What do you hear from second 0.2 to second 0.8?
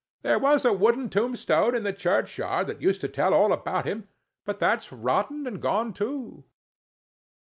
There was a